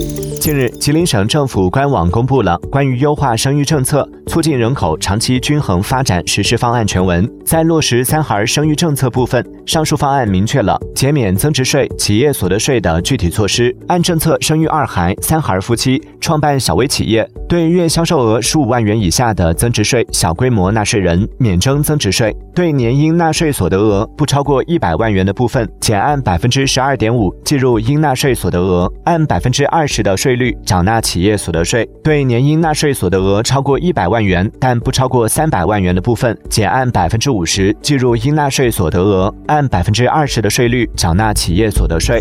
[0.00, 0.39] Thank you.
[0.40, 7.30] 近日，吉林省政府官网公布了关于优化生育政策、促进人口长期均衡发展实施方案全文。
[7.44, 13.76] 在落实三孩生育政策部分，上述方案明确了减免增值税、企业所得税的具体措施。
[13.86, 30.29] 按政策生育二孩、三孩夫妻创办小微企业，对月销售额十五万元以下的增值税小规模纳税人免征增值税；对年应纳税所得额不超过一百万元的部分，减按百分之十二点五计入应纳税所得额，按百分之二十的税。
[30.30, 42.20] 税率缴纳企业所得税，对年应纳税所得额超过一百万元但不超过三百万元的部分，减按百分之五十计入应纳税所得额，按百分之二十的税率缴纳企业所得税。